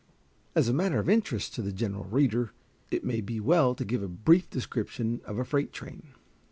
[0.55, 2.53] As a matter of interest to the general reader,
[2.89, 6.15] it may be well to give a brief description of a freight train.